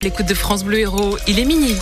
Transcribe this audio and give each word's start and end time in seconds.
L'écoute 0.00 0.28
de 0.28 0.34
France 0.34 0.62
Bleu 0.62 0.78
Héros, 0.78 1.16
il 1.26 1.40
est 1.40 1.44
mini. 1.44 1.74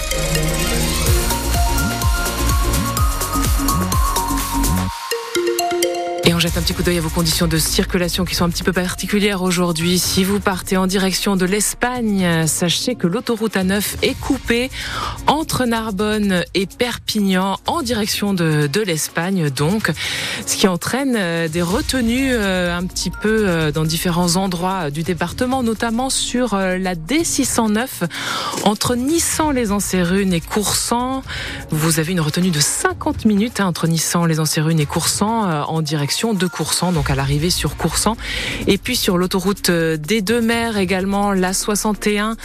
Jette 6.38 6.58
un 6.58 6.62
petit 6.62 6.74
coup 6.74 6.82
d'œil 6.82 6.98
à 6.98 7.00
vos 7.00 7.08
conditions 7.08 7.46
de 7.46 7.56
circulation 7.56 8.24
qui 8.24 8.34
sont 8.34 8.44
un 8.44 8.50
petit 8.50 8.62
peu 8.62 8.72
particulières 8.72 9.42
aujourd'hui. 9.42 9.98
Si 9.98 10.22
vous 10.24 10.40
partez 10.40 10.76
en 10.76 10.86
direction 10.86 11.36
de 11.36 11.46
l'Espagne, 11.46 12.46
sachez 12.46 12.94
que 12.94 13.06
l'autoroute 13.06 13.54
A9 13.54 13.82
est 14.02 14.18
coupée 14.20 14.70
entre 15.26 15.64
Narbonne 15.64 16.44
et 16.54 16.66
Perpignan 16.66 17.58
en 17.66 17.82
direction 17.82 18.34
de, 18.34 18.68
l'Espagne. 18.84 19.50
Donc, 19.50 19.92
ce 20.46 20.56
qui 20.56 20.68
entraîne 20.68 21.14
euh, 21.16 21.48
des 21.48 21.62
retenues 21.62 22.32
euh, 22.32 22.76
un 22.76 22.84
petit 22.84 23.10
peu 23.10 23.48
euh, 23.48 23.72
dans 23.72 23.84
différents 23.84 24.36
endroits 24.36 24.90
du 24.90 25.02
département, 25.02 25.62
notamment 25.62 26.10
sur 26.10 26.56
la 26.56 26.94
D609 26.94 27.88
entre 28.64 28.94
Nissan 28.94 29.52
les 29.52 29.72
Ancerunes 29.72 30.32
et 30.32 30.40
Coursan. 30.40 31.22
Vous 31.70 31.98
avez 31.98 32.12
une 32.12 32.20
retenue 32.20 32.50
de 32.50 32.60
50 32.60 33.24
minutes 33.24 33.60
hein, 33.60 33.66
entre 33.66 33.86
Nissan 33.86 34.26
les 34.26 34.40
Ancerunes 34.40 34.80
et 34.80 34.86
Coursan 34.86 35.64
en 35.66 35.82
direction 35.82 36.25
de 36.34 36.46
Coursan, 36.46 36.92
donc 36.92 37.10
à 37.10 37.14
l'arrivée 37.14 37.50
sur 37.50 37.76
Coursan. 37.76 38.16
Et 38.66 38.78
puis 38.78 38.96
sur 38.96 39.18
l'autoroute 39.18 39.70
euh, 39.70 39.96
des 39.96 40.22
deux 40.22 40.40
mers 40.40 40.78
également, 40.78 41.32
la 41.32 41.52
61 41.52 42.36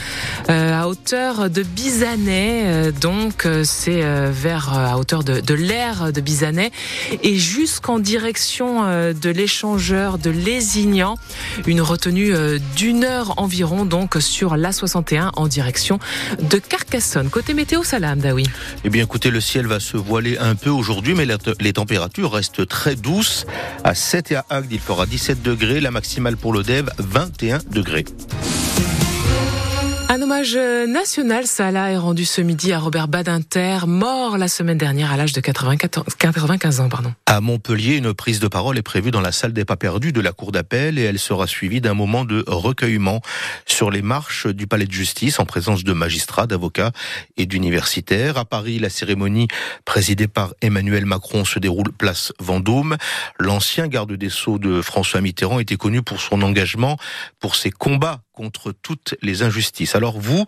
euh, 0.49 0.79
à 0.79 0.87
hauteur 0.87 1.49
de 1.49 1.63
Bizanet. 1.63 2.63
Euh, 2.65 2.91
donc 2.91 3.47
c'est 3.63 4.01
vers 4.31 4.77
à 4.77 4.97
hauteur 4.97 5.23
de, 5.23 5.39
de 5.39 5.53
l'air 5.53 6.11
de 6.13 6.21
Bizanet 6.21 6.71
et 7.23 7.35
jusqu'en 7.35 7.99
direction 7.99 8.83
de 8.83 9.29
l'échangeur 9.29 10.17
de 10.17 10.29
Lézignan. 10.29 11.15
Une 11.67 11.81
retenue 11.81 12.33
d'une 12.75 13.03
heure 13.03 13.33
environ 13.37 13.85
donc 13.85 14.17
sur 14.19 14.57
la 14.57 14.71
61 14.71 15.31
en 15.35 15.47
direction 15.47 15.99
de 16.41 16.57
Carcassonne. 16.57 17.29
Côté 17.29 17.53
météo, 17.53 17.83
Salam 17.83 18.19
Daoui. 18.19 18.45
Eh 18.83 18.89
bien 18.89 19.03
écoutez, 19.03 19.29
le 19.29 19.41
ciel 19.41 19.67
va 19.67 19.79
se 19.79 19.97
voiler 19.97 20.37
un 20.37 20.55
peu 20.55 20.69
aujourd'hui, 20.69 21.13
mais 21.13 21.25
les 21.59 21.73
températures 21.73 22.31
restent 22.31 22.67
très 22.67 22.95
douces. 22.95 23.45
À 23.83 23.95
7 23.95 24.31
et 24.31 24.35
à 24.35 24.45
Agde, 24.49 24.71
il 24.71 24.79
fera 24.79 25.05
17 25.05 25.41
degrés. 25.41 25.79
La 25.79 25.91
maximale 25.91 26.37
pour 26.37 26.53
le 26.53 26.63
Dev, 26.63 26.89
21 26.97 27.59
degrés. 27.69 28.05
Hommage 30.31 30.55
national, 30.87 31.45
Salah, 31.45 31.91
est 31.91 31.97
rendu 31.97 32.23
ce 32.23 32.39
midi 32.39 32.71
à 32.71 32.79
Robert 32.79 33.09
Badinter, 33.09 33.79
mort 33.85 34.37
la 34.37 34.47
semaine 34.47 34.77
dernière 34.77 35.11
à 35.11 35.17
l'âge 35.17 35.33
de 35.33 35.41
95 35.41 36.79
ans. 36.79 36.87
Pardon. 36.87 37.13
À 37.25 37.41
Montpellier, 37.41 37.97
une 37.97 38.13
prise 38.13 38.39
de 38.39 38.47
parole 38.47 38.77
est 38.77 38.81
prévue 38.81 39.11
dans 39.11 39.19
la 39.19 39.33
salle 39.33 39.51
des 39.51 39.65
pas 39.65 39.75
perdus 39.75 40.13
de 40.13 40.21
la 40.21 40.31
Cour 40.31 40.53
d'appel 40.53 40.97
et 40.97 41.01
elle 41.01 41.19
sera 41.19 41.47
suivie 41.47 41.81
d'un 41.81 41.93
moment 41.93 42.23
de 42.23 42.45
recueillement 42.47 43.19
sur 43.65 43.91
les 43.91 44.01
marches 44.01 44.47
du 44.47 44.67
palais 44.67 44.85
de 44.85 44.93
justice 44.93 45.37
en 45.37 45.45
présence 45.45 45.83
de 45.83 45.91
magistrats, 45.91 46.47
d'avocats 46.47 46.93
et 47.35 47.45
d'universitaires. 47.45 48.37
À 48.37 48.45
Paris, 48.45 48.79
la 48.79 48.89
cérémonie 48.89 49.49
présidée 49.83 50.29
par 50.29 50.53
Emmanuel 50.61 51.05
Macron 51.05 51.43
se 51.43 51.59
déroule 51.59 51.91
place 51.91 52.31
Vendôme. 52.39 52.95
L'ancien 53.37 53.89
garde 53.89 54.13
des 54.13 54.29
Sceaux 54.29 54.59
de 54.59 54.81
François 54.81 55.19
Mitterrand 55.19 55.59
était 55.59 55.75
connu 55.75 56.01
pour 56.01 56.21
son 56.21 56.41
engagement, 56.41 56.95
pour 57.41 57.55
ses 57.55 57.69
combats 57.69 58.21
contre 58.33 58.71
toutes 58.71 59.15
les 59.21 59.43
injustices. 59.43 59.93
Alors 59.93 60.20
vous, 60.21 60.45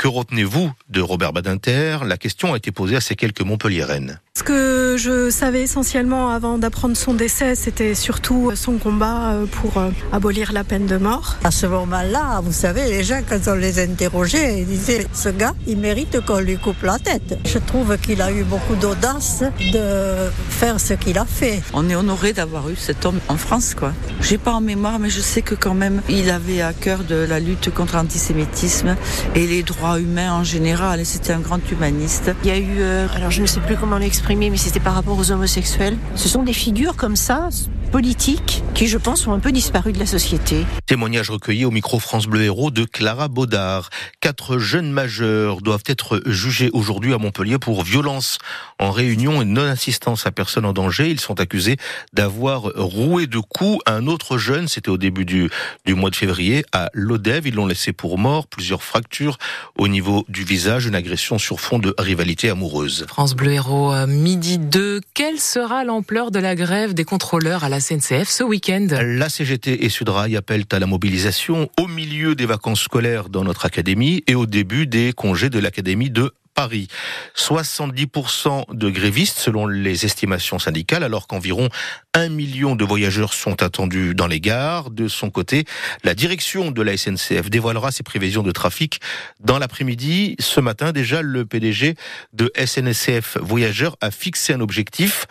que 0.00 0.08
retenez-vous 0.08 0.72
de 0.88 1.02
Robert 1.02 1.34
Badinter? 1.34 1.98
La 2.06 2.16
question 2.16 2.54
a 2.54 2.56
été 2.56 2.72
posée 2.72 2.96
à 2.96 3.02
ces 3.02 3.16
quelques 3.16 3.42
Montpelliéraines. 3.42 4.18
Ce 4.34 4.42
que 4.42 4.96
je 4.98 5.28
savais 5.28 5.60
essentiellement 5.60 6.30
avant 6.30 6.56
d'apprendre 6.56 6.96
son 6.96 7.12
décès, 7.12 7.54
c'était 7.54 7.94
surtout 7.94 8.50
son 8.54 8.78
combat 8.78 9.32
euh, 9.32 9.44
pour 9.44 9.76
euh, 9.76 9.90
abolir 10.12 10.52
la 10.52 10.64
peine 10.64 10.86
de 10.86 10.96
mort. 10.96 11.36
À 11.44 11.50
ce 11.50 11.66
moment-là, 11.66 12.40
vous 12.42 12.52
savez, 12.52 12.86
les 12.86 13.04
gens, 13.04 13.20
quand 13.28 13.40
on 13.48 13.54
les 13.54 13.78
interrogeait, 13.78 14.60
ils 14.60 14.66
disaient 14.66 15.06
ce 15.12 15.28
gars, 15.28 15.52
il 15.66 15.76
mérite 15.76 16.24
qu'on 16.24 16.38
lui 16.38 16.56
coupe 16.56 16.82
la 16.82 16.98
tête. 16.98 17.38
Je 17.44 17.58
trouve 17.58 17.98
qu'il 17.98 18.22
a 18.22 18.32
eu 18.32 18.44
beaucoup 18.44 18.76
d'audace 18.76 19.42
de 19.72 20.30
faire 20.48 20.80
ce 20.80 20.94
qu'il 20.94 21.18
a 21.18 21.26
fait. 21.26 21.60
On 21.74 21.90
est 21.90 21.96
honoré 21.96 22.32
d'avoir 22.32 22.70
eu 22.70 22.76
cet 22.76 23.04
homme 23.04 23.20
en 23.28 23.36
France, 23.36 23.74
quoi. 23.74 23.92
J'ai 24.22 24.38
pas 24.38 24.52
en 24.52 24.62
mémoire, 24.62 24.98
mais 24.98 25.10
je 25.10 25.20
sais 25.20 25.42
que 25.42 25.54
quand 25.54 25.74
même, 25.74 26.00
il 26.08 26.30
avait 26.30 26.62
à 26.62 26.72
cœur 26.72 27.04
de 27.04 27.16
la 27.16 27.40
lutte 27.40 27.74
contre 27.74 27.96
l'antisémitisme 27.96 28.96
et 29.34 29.46
les 29.46 29.62
droits 29.62 29.89
humain 29.98 30.32
en 30.32 30.44
général. 30.44 31.04
C'était 31.04 31.32
un 31.32 31.40
grand 31.40 31.60
humaniste. 31.70 32.30
Il 32.44 32.48
y 32.48 32.52
a 32.52 32.58
eu, 32.58 32.80
euh, 32.80 33.06
alors 33.14 33.30
je 33.30 33.42
ne 33.42 33.46
sais 33.46 33.60
plus 33.60 33.76
comment 33.76 33.98
l'exprimer, 33.98 34.50
mais 34.50 34.56
c'était 34.56 34.80
par 34.80 34.94
rapport 34.94 35.18
aux 35.18 35.30
homosexuels. 35.30 35.96
Ce 36.14 36.28
sont 36.28 36.42
des 36.42 36.52
figures 36.52 36.96
comme 36.96 37.16
ça, 37.16 37.48
politiques, 37.90 38.62
qui 38.74 38.86
je 38.86 38.98
pense 38.98 39.26
ont 39.26 39.32
un 39.32 39.40
peu 39.40 39.52
disparu 39.52 39.92
de 39.92 39.98
la 39.98 40.06
société. 40.06 40.64
Témoignage 40.86 41.30
recueilli 41.30 41.64
au 41.64 41.70
micro 41.70 41.98
France 41.98 42.26
Bleu 42.26 42.42
Héros 42.42 42.70
de 42.70 42.84
Clara 42.84 43.28
Baudard. 43.28 43.90
Quatre 44.20 44.58
jeunes 44.58 44.92
majeurs 44.92 45.60
doivent 45.60 45.82
être 45.86 46.22
jugés 46.26 46.70
aujourd'hui 46.72 47.12
à 47.12 47.18
Montpellier 47.18 47.58
pour 47.58 47.82
violence 47.82 48.38
en 48.78 48.90
réunion 48.90 49.42
et 49.42 49.44
non-assistance 49.44 50.26
à 50.26 50.30
personne 50.30 50.64
en 50.64 50.72
danger. 50.72 51.10
Ils 51.10 51.20
sont 51.20 51.40
accusés 51.40 51.76
d'avoir 52.12 52.62
roué 52.76 53.26
de 53.26 53.38
coups 53.38 53.82
un 53.86 54.06
autre 54.06 54.38
jeune, 54.38 54.68
c'était 54.68 54.88
au 54.88 54.98
début 54.98 55.24
du, 55.24 55.50
du 55.84 55.94
mois 55.94 56.10
de 56.10 56.16
février, 56.16 56.64
à 56.72 56.90
Lodève. 56.94 57.46
Ils 57.46 57.54
l'ont 57.54 57.66
laissé 57.66 57.92
pour 57.92 58.18
mort, 58.18 58.46
plusieurs 58.46 58.82
fractures 58.82 59.38
au 59.80 59.88
niveau 59.88 60.26
du 60.28 60.44
visage, 60.44 60.84
une 60.84 60.94
agression 60.94 61.38
sur 61.38 61.58
fond 61.58 61.78
de 61.78 61.94
rivalité 61.96 62.50
amoureuse. 62.50 63.06
France 63.08 63.34
Bleu 63.34 63.52
Héros, 63.52 63.94
euh, 63.94 64.06
midi 64.06 64.58
2. 64.58 65.00
Quelle 65.14 65.40
sera 65.40 65.84
l'ampleur 65.84 66.30
de 66.30 66.38
la 66.38 66.54
grève 66.54 66.92
des 66.92 67.04
contrôleurs 67.04 67.64
à 67.64 67.70
la 67.70 67.80
SNCF 67.80 68.28
ce 68.28 68.44
week-end 68.44 68.88
La 68.90 69.30
CGT 69.30 69.86
et 69.86 69.88
Sudrail 69.88 70.36
appellent 70.36 70.66
à 70.70 70.78
la 70.78 70.84
mobilisation 70.84 71.70
au 71.80 71.86
milieu 71.86 72.34
des 72.34 72.44
vacances 72.44 72.82
scolaires 72.82 73.30
dans 73.30 73.42
notre 73.42 73.64
académie 73.64 74.22
et 74.26 74.34
au 74.34 74.44
début 74.44 74.86
des 74.86 75.14
congés 75.14 75.48
de 75.48 75.58
l'académie 75.58 76.10
de 76.10 76.30
Paris. 76.60 76.88
70% 77.36 78.74
de 78.74 78.90
grévistes 78.90 79.38
selon 79.38 79.66
les 79.66 80.04
estimations 80.04 80.58
syndicales, 80.58 81.02
alors 81.02 81.26
qu'environ 81.26 81.70
un 82.12 82.28
million 82.28 82.76
de 82.76 82.84
voyageurs 82.84 83.32
sont 83.32 83.62
attendus 83.62 84.14
dans 84.14 84.26
les 84.26 84.40
gares. 84.40 84.90
De 84.90 85.08
son 85.08 85.30
côté, 85.30 85.64
la 86.04 86.12
direction 86.12 86.70
de 86.70 86.82
la 86.82 86.98
SNCF 86.98 87.48
dévoilera 87.48 87.92
ses 87.92 88.02
prévisions 88.02 88.42
de 88.42 88.52
trafic 88.52 89.00
dans 89.42 89.58
l'après-midi. 89.58 90.36
Ce 90.38 90.60
matin, 90.60 90.92
déjà, 90.92 91.22
le 91.22 91.46
PDG 91.46 91.94
de 92.34 92.52
SNCF 92.62 93.38
Voyageurs 93.40 93.96
a 94.02 94.10
fixé 94.10 94.52
un 94.52 94.60
objectif 94.60 95.24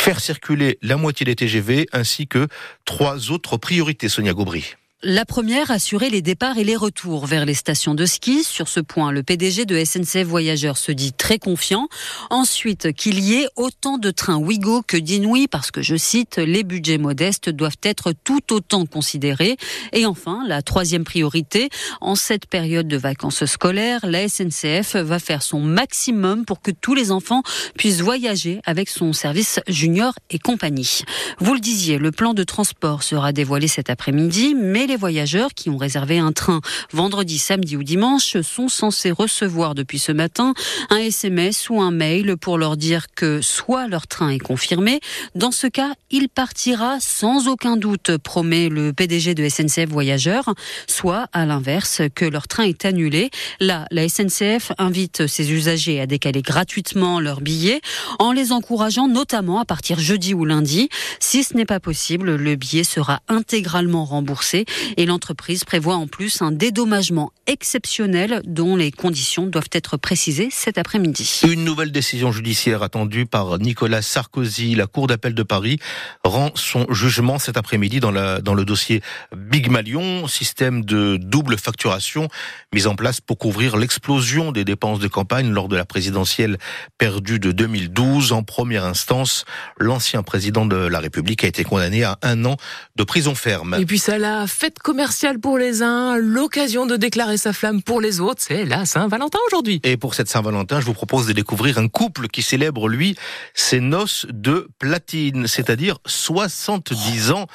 faire 0.00 0.20
circuler 0.20 0.78
la 0.80 0.96
moitié 0.96 1.26
des 1.26 1.34
TGV 1.34 1.88
ainsi 1.92 2.28
que 2.28 2.46
trois 2.84 3.32
autres 3.32 3.56
priorités, 3.56 4.08
Sonia 4.08 4.32
Gaubry. 4.32 4.76
La 5.04 5.24
première, 5.24 5.70
assurer 5.70 6.10
les 6.10 6.22
départs 6.22 6.58
et 6.58 6.64
les 6.64 6.74
retours 6.74 7.26
vers 7.26 7.44
les 7.44 7.54
stations 7.54 7.94
de 7.94 8.04
ski. 8.04 8.42
Sur 8.42 8.66
ce 8.66 8.80
point, 8.80 9.12
le 9.12 9.22
PDG 9.22 9.64
de 9.64 9.84
SNCF 9.84 10.24
Voyageurs 10.24 10.76
se 10.76 10.90
dit 10.90 11.12
très 11.12 11.38
confiant. 11.38 11.86
Ensuite, 12.30 12.92
qu'il 12.94 13.20
y 13.20 13.34
ait 13.34 13.46
autant 13.54 13.98
de 13.98 14.10
trains 14.10 14.38
Ouigo 14.38 14.82
que 14.82 14.96
d'Inouï, 14.96 15.46
parce 15.46 15.70
que, 15.70 15.82
je 15.82 15.94
cite, 15.94 16.38
les 16.38 16.64
budgets 16.64 16.98
modestes 16.98 17.48
doivent 17.48 17.78
être 17.84 18.12
tout 18.24 18.52
autant 18.52 18.86
considérés. 18.86 19.56
Et 19.92 20.04
enfin, 20.04 20.42
la 20.48 20.62
troisième 20.62 21.04
priorité, 21.04 21.68
en 22.00 22.16
cette 22.16 22.46
période 22.46 22.88
de 22.88 22.96
vacances 22.96 23.44
scolaires, 23.44 24.00
la 24.02 24.28
SNCF 24.28 24.96
va 24.96 25.20
faire 25.20 25.44
son 25.44 25.60
maximum 25.60 26.44
pour 26.44 26.60
que 26.60 26.72
tous 26.72 26.94
les 26.94 27.12
enfants 27.12 27.44
puissent 27.76 28.00
voyager 28.00 28.60
avec 28.66 28.88
son 28.88 29.12
service 29.12 29.60
junior 29.68 30.14
et 30.30 30.40
compagnie. 30.40 31.02
Vous 31.38 31.54
le 31.54 31.60
disiez, 31.60 31.98
le 31.98 32.10
plan 32.10 32.34
de 32.34 32.42
transport 32.42 33.04
sera 33.04 33.32
dévoilé 33.32 33.68
cet 33.68 33.90
après-midi, 33.90 34.56
mais 34.56 34.87
les 34.88 34.96
voyageurs 34.96 35.50
qui 35.54 35.68
ont 35.68 35.76
réservé 35.76 36.18
un 36.18 36.32
train 36.32 36.60
vendredi, 36.92 37.38
samedi 37.38 37.76
ou 37.76 37.82
dimanche 37.82 38.40
sont 38.40 38.68
censés 38.68 39.10
recevoir 39.10 39.74
depuis 39.74 39.98
ce 39.98 40.12
matin 40.12 40.54
un 40.88 40.96
SMS 40.96 41.68
ou 41.68 41.80
un 41.80 41.90
mail 41.90 42.36
pour 42.38 42.56
leur 42.56 42.78
dire 42.78 43.06
que 43.14 43.42
soit 43.42 43.86
leur 43.86 44.06
train 44.06 44.30
est 44.30 44.38
confirmé, 44.38 45.00
dans 45.34 45.50
ce 45.50 45.66
cas, 45.66 45.92
il 46.10 46.30
partira 46.30 46.96
sans 47.00 47.48
aucun 47.48 47.76
doute, 47.76 48.16
promet 48.16 48.70
le 48.70 48.94
PDG 48.94 49.34
de 49.34 49.46
SNCF 49.46 49.88
Voyageurs, 49.90 50.54
soit 50.86 51.28
à 51.34 51.44
l'inverse, 51.44 52.00
que 52.14 52.24
leur 52.24 52.48
train 52.48 52.64
est 52.64 52.86
annulé. 52.86 53.30
Là, 53.60 53.86
la 53.90 54.08
SNCF 54.08 54.72
invite 54.78 55.26
ses 55.26 55.52
usagers 55.52 56.00
à 56.00 56.06
décaler 56.06 56.40
gratuitement 56.40 57.20
leurs 57.20 57.42
billets 57.42 57.82
en 58.18 58.32
les 58.32 58.52
encourageant 58.52 59.06
notamment 59.06 59.60
à 59.60 59.66
partir 59.66 59.98
jeudi 59.98 60.32
ou 60.32 60.46
lundi. 60.46 60.88
Si 61.20 61.44
ce 61.44 61.54
n'est 61.54 61.66
pas 61.66 61.80
possible, 61.80 62.36
le 62.36 62.56
billet 62.56 62.84
sera 62.84 63.20
intégralement 63.28 64.06
remboursé 64.06 64.64
et 64.96 65.06
l'entreprise 65.06 65.64
prévoit 65.64 65.96
en 65.96 66.06
plus 66.06 66.42
un 66.42 66.52
dédommagement 66.52 67.32
exceptionnel 67.46 68.42
dont 68.44 68.76
les 68.76 68.90
conditions 68.90 69.46
doivent 69.46 69.70
être 69.72 69.96
précisées 69.96 70.48
cet 70.50 70.78
après-midi. 70.78 71.40
Une 71.44 71.64
nouvelle 71.64 71.92
décision 71.92 72.32
judiciaire 72.32 72.82
attendue 72.82 73.26
par 73.26 73.58
Nicolas 73.58 74.02
Sarkozy. 74.02 74.74
La 74.74 74.86
Cour 74.86 75.06
d'appel 75.06 75.34
de 75.34 75.42
Paris 75.42 75.78
rend 76.24 76.50
son 76.54 76.86
jugement 76.92 77.38
cet 77.38 77.56
après-midi 77.56 78.00
dans, 78.00 78.12
dans 78.40 78.54
le 78.54 78.64
dossier 78.64 79.02
Big 79.36 79.70
Malion, 79.70 80.26
système 80.28 80.84
de 80.84 81.16
double 81.16 81.58
facturation 81.58 82.28
mis 82.74 82.86
en 82.86 82.94
place 82.94 83.20
pour 83.20 83.38
couvrir 83.38 83.76
l'explosion 83.76 84.52
des 84.52 84.64
dépenses 84.64 84.98
de 84.98 85.08
campagne 85.08 85.50
lors 85.50 85.68
de 85.68 85.76
la 85.76 85.84
présidentielle 85.84 86.58
perdue 86.98 87.38
de 87.38 87.52
2012. 87.52 88.32
En 88.32 88.42
première 88.42 88.84
instance, 88.84 89.44
l'ancien 89.78 90.22
président 90.22 90.66
de 90.66 90.76
la 90.76 91.00
République 91.00 91.44
a 91.44 91.46
été 91.46 91.64
condamné 91.64 92.04
à 92.04 92.18
un 92.22 92.44
an 92.44 92.56
de 92.96 93.04
prison 93.04 93.34
ferme. 93.34 93.76
Et 93.78 93.86
puis 93.86 93.98
ça 93.98 94.18
l'a 94.18 94.46
fait 94.46 94.67
fête 94.68 94.80
commerciale 94.80 95.38
pour 95.38 95.56
les 95.56 95.82
uns, 95.82 96.18
l'occasion 96.18 96.84
de 96.84 96.98
déclarer 96.98 97.38
sa 97.38 97.54
flamme 97.54 97.82
pour 97.82 98.02
les 98.02 98.20
autres. 98.20 98.42
C'est 98.46 98.66
la 98.66 98.84
Saint-Valentin 98.84 99.38
aujourd'hui. 99.46 99.80
Et 99.82 99.96
pour 99.96 100.12
cette 100.12 100.28
Saint-Valentin, 100.28 100.78
je 100.78 100.84
vous 100.84 100.92
propose 100.92 101.26
de 101.26 101.32
découvrir 101.32 101.78
un 101.78 101.88
couple 101.88 102.28
qui 102.28 102.42
célèbre, 102.42 102.86
lui, 102.86 103.16
ses 103.54 103.80
noces 103.80 104.26
de 104.28 104.68
platine, 104.78 105.46
c'est-à-dire 105.46 105.96
70 106.04 107.30
ans 107.30 107.46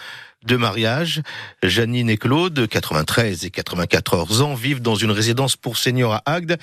de 0.44 0.56
mariage. 0.56 1.22
Janine 1.62 2.10
et 2.10 2.18
Claude, 2.18 2.68
93 2.68 3.46
et 3.46 3.52
94 3.52 4.42
ans, 4.42 4.56
vivent 4.56 4.82
dans 4.82 4.96
une 4.96 5.12
résidence 5.12 5.56
pour 5.56 5.78
seniors 5.78 6.14
à 6.14 6.24
Agde 6.26 6.58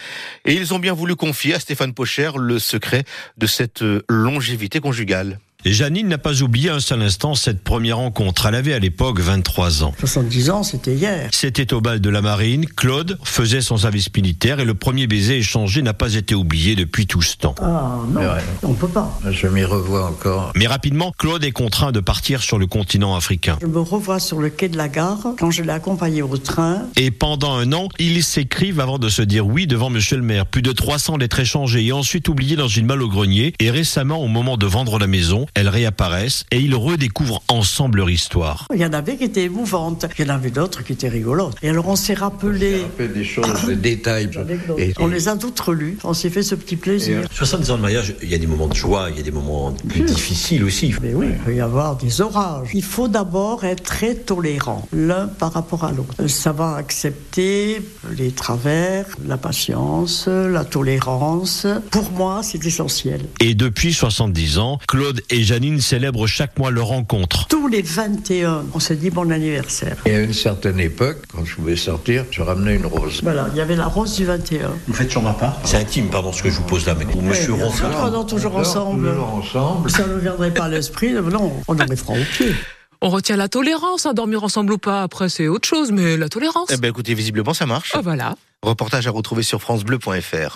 et 0.46 0.54
ils 0.54 0.74
ont 0.74 0.80
bien 0.80 0.94
voulu 0.94 1.14
confier 1.14 1.54
à 1.54 1.60
Stéphane 1.60 1.94
Pocher 1.94 2.32
le 2.36 2.58
secret 2.58 3.04
de 3.36 3.46
cette 3.46 3.84
longévité 4.08 4.80
conjugale. 4.80 5.38
Et 5.66 5.72
Janine 5.72 6.08
n'a 6.08 6.16
pas 6.16 6.42
oublié 6.42 6.70
un 6.70 6.80
seul 6.80 7.02
instant 7.02 7.34
cette 7.34 7.62
première 7.62 7.98
rencontre. 7.98 8.46
Elle 8.46 8.54
avait 8.54 8.72
à 8.72 8.78
l'époque 8.78 9.20
23 9.20 9.84
ans. 9.84 9.92
70 9.98 10.50
ans, 10.50 10.62
c'était 10.62 10.94
hier. 10.94 11.28
C'était 11.32 11.74
au 11.74 11.82
bal 11.82 12.00
de 12.00 12.08
la 12.08 12.22
marine. 12.22 12.64
Claude 12.64 13.18
faisait 13.24 13.60
son 13.60 13.76
service 13.76 14.08
militaire 14.14 14.60
et 14.60 14.64
le 14.64 14.72
premier 14.72 15.06
baiser 15.06 15.36
échangé 15.36 15.82
n'a 15.82 15.92
pas 15.92 16.14
été 16.14 16.34
oublié 16.34 16.76
depuis 16.76 17.06
tout 17.06 17.20
ce 17.20 17.36
temps. 17.36 17.54
Ah 17.60 17.98
non, 18.08 18.22
on 18.62 18.72
peut 18.72 18.88
pas. 18.88 19.20
Je 19.30 19.48
m'y 19.48 19.64
revois 19.64 20.06
encore. 20.06 20.52
Mais 20.56 20.66
rapidement, 20.66 21.12
Claude 21.18 21.44
est 21.44 21.52
contraint 21.52 21.92
de 21.92 22.00
partir 22.00 22.42
sur 22.42 22.58
le 22.58 22.66
continent 22.66 23.14
africain. 23.14 23.58
Je 23.60 23.66
me 23.66 23.80
revois 23.80 24.18
sur 24.18 24.40
le 24.40 24.48
quai 24.48 24.70
de 24.70 24.78
la 24.78 24.88
gare 24.88 25.34
quand 25.38 25.50
je 25.50 25.62
l'ai 25.62 25.72
accompagné 25.72 26.22
au 26.22 26.38
train. 26.38 26.84
Et 26.96 27.10
pendant 27.10 27.52
un 27.52 27.72
an, 27.74 27.88
ils 27.98 28.24
s'écrivent 28.24 28.80
avant 28.80 28.98
de 28.98 29.10
se 29.10 29.20
dire 29.20 29.46
oui 29.46 29.66
devant 29.66 29.90
monsieur 29.90 30.16
le 30.16 30.22
maire. 30.22 30.46
Plus 30.46 30.62
de 30.62 30.72
300 30.72 31.18
lettres 31.18 31.40
échangées 31.40 31.84
et 31.84 31.92
ensuite 31.92 32.28
oubliées 32.28 32.56
dans 32.56 32.68
une 32.68 32.86
malle 32.86 33.02
au 33.02 33.08
grenier. 33.08 33.52
Et 33.60 33.70
récemment, 33.70 34.22
au 34.22 34.28
moment 34.28 34.56
de 34.56 34.64
vendre 34.64 34.98
la 34.98 35.06
maison, 35.06 35.46
elles 35.54 35.68
réapparaissent 35.68 36.44
et 36.50 36.58
ils 36.58 36.74
redécouvrent 36.74 37.42
ensemble 37.48 37.98
leur 37.98 38.10
histoire. 38.10 38.66
Il 38.74 38.80
y 38.80 38.84
en 38.84 38.92
avait 38.92 39.16
qui 39.16 39.24
étaient 39.24 39.44
émouvantes, 39.44 40.06
il 40.18 40.26
y 40.26 40.30
en 40.30 40.34
avait 40.34 40.50
d'autres 40.50 40.82
qui 40.84 40.92
étaient 40.92 41.08
rigolotes. 41.08 41.56
Et 41.62 41.68
alors 41.68 41.88
on 41.88 41.96
s'est 41.96 42.14
rappelé. 42.14 42.84
On 42.86 42.96
fait 42.96 43.08
des 43.08 43.24
choses, 43.24 43.64
des 43.66 43.76
détails. 43.76 44.30
Et, 44.78 44.92
on 44.98 45.06
les 45.06 45.28
a 45.28 45.36
toutes 45.36 45.58
relues. 45.60 45.98
On 46.04 46.14
s'est 46.14 46.30
fait 46.30 46.42
ce 46.42 46.54
petit 46.54 46.76
plaisir. 46.76 47.22
70 47.32 47.70
ans 47.70 47.76
de 47.76 47.82
mariage, 47.82 48.14
il 48.22 48.28
y 48.28 48.34
a 48.34 48.38
des 48.38 48.46
moments 48.46 48.68
de 48.68 48.74
joie, 48.74 49.08
il 49.10 49.16
y 49.16 49.20
a 49.20 49.22
des 49.22 49.30
moments 49.30 49.72
plus 49.88 50.02
difficiles 50.02 50.64
aussi. 50.64 50.94
Mais 51.02 51.14
oui, 51.14 51.26
il 51.30 51.38
peut 51.38 51.54
y 51.54 51.60
avoir 51.60 51.96
des 51.96 52.20
orages. 52.20 52.68
Il 52.74 52.84
faut 52.84 53.08
d'abord 53.08 53.64
être 53.64 53.82
très 53.82 54.14
tolérant 54.14 54.86
l'un 54.92 55.26
par 55.26 55.52
rapport 55.52 55.84
à 55.84 55.92
l'autre. 55.92 56.26
Savoir 56.28 56.76
accepter 56.76 57.82
les 58.16 58.30
travers, 58.32 59.06
la 59.26 59.36
patience, 59.36 60.28
la 60.28 60.64
tolérance. 60.64 61.66
Pour 61.90 62.10
moi, 62.12 62.40
c'est 62.42 62.64
essentiel. 62.64 63.22
Et 63.40 63.54
depuis 63.54 63.92
70 63.92 64.58
ans, 64.58 64.78
Claude 64.86 65.22
et 65.30 65.39
Janine 65.44 65.80
célèbrent 65.80 66.26
chaque 66.26 66.58
mois 66.58 66.70
leur 66.70 66.86
rencontre. 66.86 67.46
Tous 67.48 67.68
les 67.68 67.82
21, 67.82 68.64
on 68.74 68.80
s'est 68.80 68.96
dit 68.96 69.10
bon 69.10 69.30
anniversaire. 69.30 69.96
Et 70.06 70.14
à 70.14 70.20
une 70.20 70.32
certaine 70.32 70.80
époque, 70.80 71.18
quand 71.34 71.44
je 71.44 71.54
pouvais 71.56 71.76
sortir, 71.76 72.24
je 72.30 72.42
ramenais 72.42 72.76
une 72.76 72.86
rose. 72.86 73.20
Voilà, 73.22 73.48
il 73.52 73.56
y 73.58 73.60
avait 73.60 73.76
la 73.76 73.86
rose 73.86 74.16
du 74.16 74.24
21. 74.24 74.70
Vous 74.86 74.94
faites 74.94 75.10
sur 75.10 75.22
ma 75.22 75.32
part 75.32 75.58
C'est 75.64 75.76
intime, 75.76 76.08
pardon, 76.08 76.32
ce 76.32 76.42
que 76.42 76.50
je 76.50 76.56
vous 76.56 76.64
pose 76.64 76.86
là, 76.86 76.94
mais 76.98 77.04
vous, 77.04 77.20
monsieur 77.20 77.54
Bien 77.54 77.70
sûr, 77.70 77.86
Ronfort. 77.86 78.02
pendant 78.02 78.24
toujours 78.24 78.56
ensemble. 78.56 79.08
Toujours 79.10 79.34
ensemble. 79.34 79.90
Ça 79.90 80.06
ne 80.06 80.18
viendrait 80.18 80.52
pas 80.52 80.64
à 80.64 80.68
l'esprit. 80.68 81.12
Non, 81.12 81.52
on 81.68 81.78
en 81.78 81.96
fera 81.96 82.12
au 82.14 82.24
pied. 82.36 82.54
On 83.02 83.08
retient 83.08 83.36
la 83.36 83.48
tolérance, 83.48 84.04
hein, 84.04 84.12
dormir 84.12 84.44
ensemble 84.44 84.74
ou 84.74 84.78
pas. 84.78 85.02
Après, 85.02 85.28
c'est 85.30 85.48
autre 85.48 85.66
chose, 85.66 85.90
mais 85.90 86.16
la 86.18 86.28
tolérance. 86.28 86.68
Eh 86.70 86.76
ben 86.76 86.88
écoutez, 86.88 87.14
visiblement 87.14 87.54
ça 87.54 87.64
marche. 87.64 87.92
Ah, 87.94 88.00
voilà. 88.02 88.34
Reportage 88.62 89.06
à 89.06 89.10
retrouver 89.10 89.42
sur 89.42 89.62
francebleu.fr. 89.62 90.48